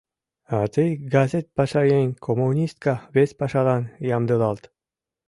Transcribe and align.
А 0.57 0.57
тый, 0.73 0.91
газет 1.15 1.45
пашаеҥ, 1.57 2.07
коммунистка, 2.25 2.93
вес 3.15 3.31
пашалан 3.39 3.83
ямдылалт. 4.15 4.63